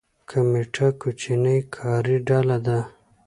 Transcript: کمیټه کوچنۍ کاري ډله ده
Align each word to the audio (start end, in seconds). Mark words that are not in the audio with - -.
کمیټه 0.29 0.87
کوچنۍ 1.01 1.59
کاري 1.75 2.17
ډله 2.27 2.57
ده 2.65 2.79